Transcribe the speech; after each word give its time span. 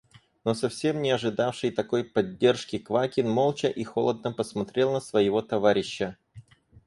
Но 0.45 0.55
совсем 0.55 0.99
не 1.03 1.11
ожидавший 1.11 1.69
такой 1.69 2.03
поддержки 2.03 2.79
Квакин 2.79 3.29
молча 3.29 3.67
и 3.67 3.83
холодно 3.83 4.33
посмотрел 4.33 4.91
на 4.93 4.99
своего 4.99 5.43
товарища. 5.43 6.17